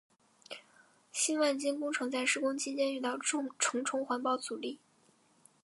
[1.13, 3.49] 新万金工程在施工期间遇到重
[3.83, 4.79] 重环保阻力。